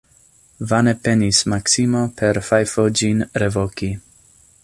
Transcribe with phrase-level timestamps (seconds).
[0.69, 3.91] Vane penis Maksimo per fajfo ĝin revoki.